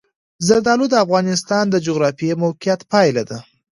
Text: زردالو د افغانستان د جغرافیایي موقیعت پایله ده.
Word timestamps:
زردالو 0.47 0.85
د 0.89 0.95
افغانستان 1.05 1.65
د 1.69 1.75
جغرافیایي 1.87 2.39
موقیعت 2.43 2.81
پایله 2.91 3.23
ده. 3.29 3.37